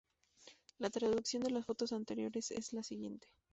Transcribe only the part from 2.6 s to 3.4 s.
la siguiente.